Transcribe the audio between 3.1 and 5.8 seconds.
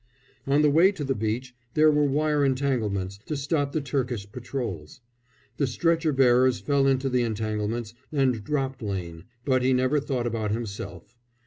to stop the Turkish patrols. The